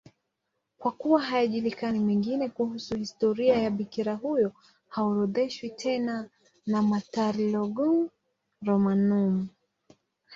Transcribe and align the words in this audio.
Kwa 0.77 0.91
kuwa 0.91 1.21
hayajulikani 1.21 1.99
mengine 1.99 2.49
kuhusu 2.49 2.95
historia 2.97 3.55
ya 3.55 3.69
bikira 3.69 4.13
huyo, 4.13 4.51
haorodheshwi 4.89 5.69
tena 5.69 6.29
na 6.65 6.81
Martyrologium 6.81 8.09
Romanum. 8.61 9.47